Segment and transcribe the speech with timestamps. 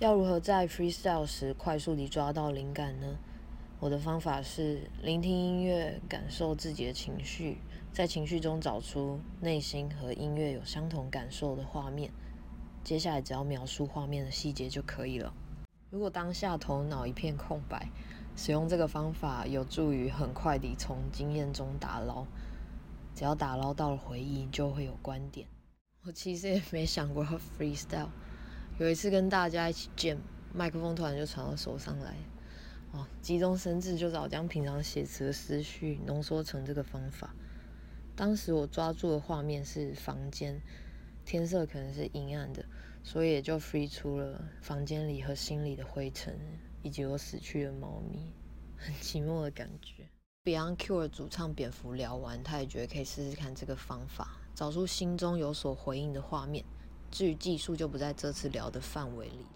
[0.00, 3.18] 要如何在 freestyle 时快速地抓到灵感呢？
[3.80, 7.58] 我的方法是聆听音乐，感受自己的情绪，
[7.92, 12.12] 在情绪中找出内心和音乐有相同感受的画面。
[12.84, 15.34] 接下来只要描述画面的细节就可以了。
[15.90, 17.88] 如果当下头脑一片空白，
[18.36, 22.24] 使用这个方法有助于很快地从经验中打捞。
[23.16, 25.48] 只要打捞到了回忆，就会有观点。
[26.04, 27.26] 我其实也没想过
[27.58, 28.10] freestyle。
[28.78, 30.18] 有一次跟大家一起 jam，
[30.54, 32.14] 麦克风突然就传到手上来。
[32.92, 37.34] 哦，急中生智，就早将平常写词的思绪浓缩成这个方法。
[38.14, 40.60] 当时我抓住的画面是房间，
[41.24, 42.64] 天色可能是阴暗的，
[43.02, 46.38] 所以也就 free 出了房间里和心里的灰尘，
[46.84, 48.32] 以及我死去的猫咪，
[48.78, 50.08] 很寂寞的感觉。
[50.44, 56.64] Beyond Cure 主唱蝙蝠聊完，他也觉得可以试试看这个方法，找出心中有所回应的画面。
[57.10, 59.46] 至于技术，就不在这次聊的范围里。